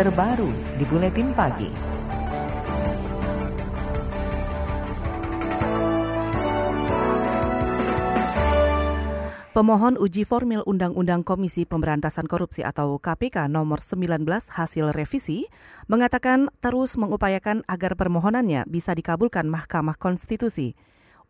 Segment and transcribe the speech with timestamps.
[0.00, 0.48] terbaru
[0.80, 1.68] di Buletin Pagi.
[9.52, 15.44] Pemohon uji formil Undang-Undang Komisi Pemberantasan Korupsi atau KPK nomor 19 hasil revisi
[15.84, 20.72] mengatakan terus mengupayakan agar permohonannya bisa dikabulkan Mahkamah Konstitusi.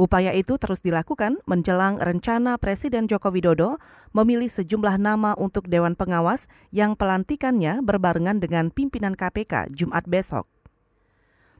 [0.01, 3.77] Upaya itu terus dilakukan menjelang rencana Presiden Joko Widodo
[4.17, 10.49] memilih sejumlah nama untuk Dewan Pengawas yang pelantikannya berbarengan dengan pimpinan KPK Jumat besok.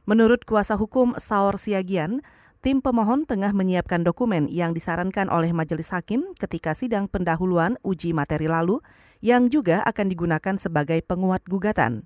[0.09, 2.25] Menurut kuasa hukum Saur Siagian,
[2.61, 8.45] Tim pemohon tengah menyiapkan dokumen yang disarankan oleh majelis hakim ketika sidang pendahuluan uji materi
[8.45, 8.85] lalu
[9.17, 12.05] yang juga akan digunakan sebagai penguat gugatan.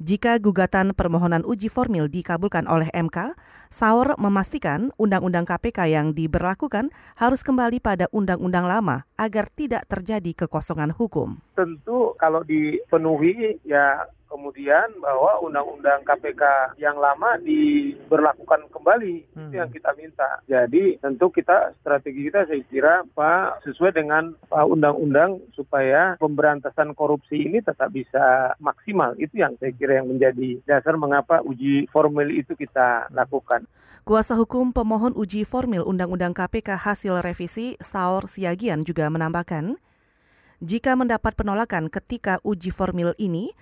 [0.00, 3.36] Jika gugatan permohonan uji formil dikabulkan oleh MK,
[3.68, 6.88] Saur memastikan undang-undang KPK yang diberlakukan
[7.20, 11.36] harus kembali pada undang-undang lama agar tidak terjadi kekosongan hukum.
[11.52, 19.50] Tentu kalau dipenuhi ya kemudian bahwa undang-undang KPK yang lama diberlakukan kembali hmm.
[19.50, 20.30] itu yang kita minta.
[20.46, 27.58] Jadi tentu kita strategi kita saya kira Pak sesuai dengan undang-undang supaya pemberantasan korupsi ini
[27.58, 29.18] tetap bisa maksimal.
[29.18, 33.66] Itu yang saya kira yang menjadi dasar mengapa uji formil itu kita lakukan.
[34.06, 39.76] Kuasa hukum pemohon uji formil Undang-Undang KPK hasil revisi Saur Siagian juga menambahkan,
[40.60, 43.52] jika mendapat penolakan ketika uji formil ini,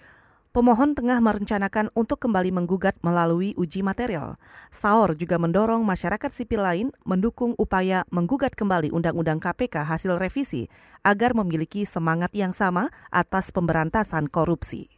[0.48, 4.40] Pemohon tengah merencanakan untuk kembali menggugat melalui uji material.
[4.72, 10.72] Saur juga mendorong masyarakat sipil lain mendukung upaya menggugat kembali Undang-Undang KPK hasil revisi
[11.04, 14.97] agar memiliki semangat yang sama atas pemberantasan korupsi.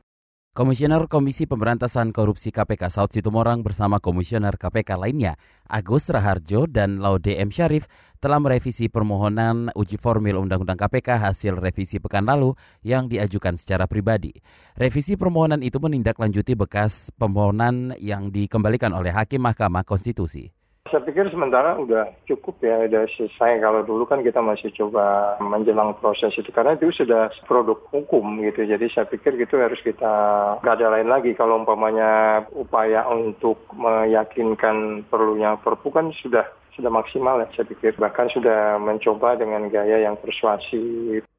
[0.51, 5.39] Komisioner Komisi Pemberantasan Korupsi KPK Saud Situmorang bersama Komisioner KPK lainnya
[5.71, 7.55] Agus Raharjo dan Laude M.
[7.55, 7.87] Syarif
[8.19, 14.35] telah merevisi permohonan uji formil Undang-Undang KPK hasil revisi pekan lalu yang diajukan secara pribadi.
[14.75, 20.51] Revisi permohonan itu menindaklanjuti bekas permohonan yang dikembalikan oleh Hakim Mahkamah Konstitusi.
[20.89, 23.61] Saya pikir sementara udah cukup ya, udah selesai.
[23.61, 28.65] Kalau dulu kan kita masih coba menjelang proses itu karena itu sudah produk hukum gitu.
[28.65, 30.09] Jadi saya pikir gitu harus kita
[30.65, 31.37] nggak ada lain lagi.
[31.37, 38.01] Kalau umpamanya upaya untuk meyakinkan perlunya perpu kan sudah sudah maksimal ya saya pikir.
[38.01, 41.30] Bahkan sudah mencoba dengan gaya yang persuasif.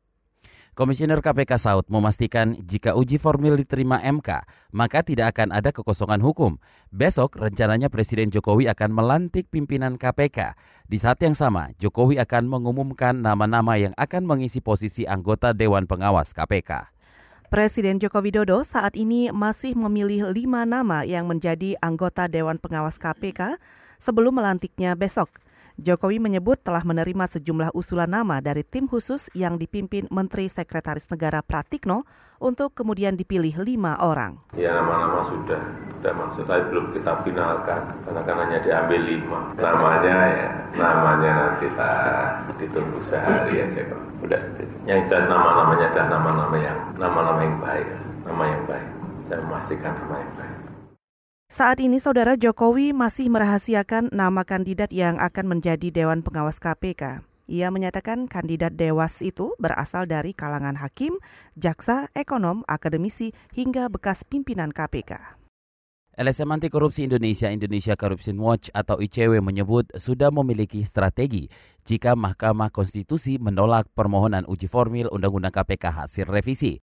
[0.71, 6.63] Komisioner KPK Saud memastikan jika uji formil diterima MK, maka tidak akan ada kekosongan hukum.
[6.95, 10.55] Besok rencananya Presiden Jokowi akan melantik pimpinan KPK.
[10.87, 16.31] Di saat yang sama, Jokowi akan mengumumkan nama-nama yang akan mengisi posisi anggota Dewan Pengawas
[16.31, 16.87] KPK.
[17.51, 23.59] Presiden Joko Widodo saat ini masih memilih lima nama yang menjadi anggota Dewan Pengawas KPK
[23.99, 25.35] sebelum melantiknya besok.
[25.81, 31.41] Jokowi menyebut telah menerima sejumlah usulan nama dari tim khusus yang dipimpin Menteri Sekretaris Negara
[31.41, 32.05] Pratikno
[32.37, 34.37] untuk kemudian dipilih lima orang.
[34.53, 35.57] Ya nama-nama sudah,
[35.97, 39.39] sudah maksud saya belum kita finalkan karena kan hanya diambil lima.
[39.57, 41.91] Namanya ya, namanya nanti kita
[42.61, 44.01] ditunggu sehari aja kok.
[44.21, 44.41] Udah,
[44.85, 47.87] yang jelas nama-namanya adalah nama-nama yang nama-nama yang baik,
[48.29, 48.89] nama yang baik.
[49.25, 50.60] Saya memastikan nama yang baik.
[51.51, 57.27] Saat ini Saudara Jokowi masih merahasiakan nama kandidat yang akan menjadi Dewan Pengawas KPK.
[57.51, 61.19] Ia menyatakan kandidat dewas itu berasal dari kalangan hakim,
[61.59, 65.35] jaksa, ekonom, akademisi, hingga bekas pimpinan KPK.
[66.15, 71.51] LSM Anti Korupsi Indonesia Indonesia Corruption Watch atau ICW menyebut sudah memiliki strategi
[71.83, 76.79] jika Mahkamah Konstitusi menolak permohonan uji formil Undang-Undang KPK hasil revisi.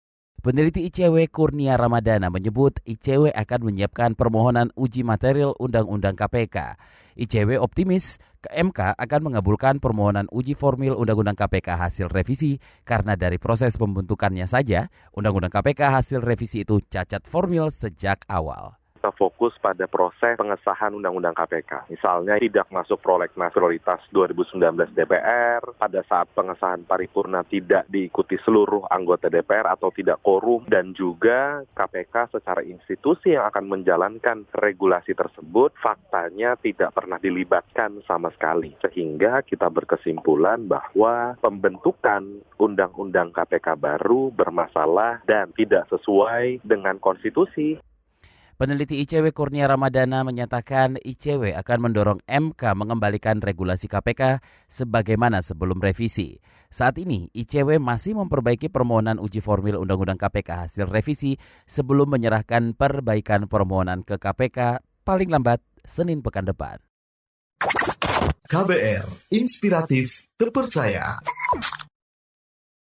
[0.45, 6.77] Peneliti ICW Kurnia Ramadana menyebut ICW akan menyiapkan permohonan uji material Undang-Undang KPK.
[7.17, 13.41] ICW optimis ke MK akan mengabulkan permohonan uji formil Undang-Undang KPK hasil revisi karena dari
[13.41, 19.85] proses pembentukannya saja, Undang-Undang KPK hasil revisi itu cacat formil sejak awal kita fokus pada
[19.85, 21.93] proses pengesahan Undang-Undang KPK.
[21.93, 29.29] Misalnya tidak masuk prolegnas prioritas 2019 DPR, pada saat pengesahan paripurna tidak diikuti seluruh anggota
[29.29, 36.57] DPR atau tidak korum, dan juga KPK secara institusi yang akan menjalankan regulasi tersebut faktanya
[36.57, 38.73] tidak pernah dilibatkan sama sekali.
[38.81, 47.77] Sehingga kita berkesimpulan bahwa pembentukan Undang-Undang KPK baru bermasalah dan tidak sesuai dengan konstitusi.
[48.55, 54.39] Peneliti ICW Kurnia Ramadana menyatakan ICW akan mendorong MK mengembalikan regulasi KPK
[54.71, 56.39] sebagaimana sebelum revisi.
[56.71, 61.35] Saat ini, ICW masih memperbaiki permohonan uji formil Undang-Undang KPK hasil revisi
[61.67, 66.79] sebelum menyerahkan perbaikan permohonan ke KPK paling lambat Senin pekan depan.
[68.47, 71.19] KBR, inspiratif, terpercaya.